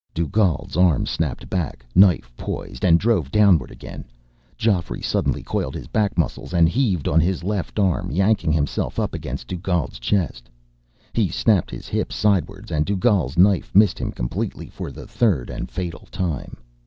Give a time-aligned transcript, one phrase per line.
[0.15, 4.03] Dugald's arm snapped back, knife poised, and drove downward again.
[4.57, 9.13] Geoffrey suddenly coiled his back muscles and heaved on his left arm, yanking himself up
[9.13, 10.49] against Dugald's chest.
[11.13, 15.69] He snapped his hips sideward, and Dugald's knife missed him completely for the third and
[15.69, 16.57] fatal time.